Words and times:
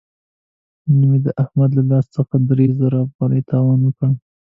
نن 0.97 1.01
مې 1.09 1.17
د 1.25 1.27
احمد 1.43 1.71
له 1.77 1.83
لاس 1.91 2.05
څخه 2.15 2.35
درې 2.49 2.67
زره 2.79 2.97
افغانۍ 3.07 3.41
تاوان 3.51 3.79
وکړ. 3.83 4.09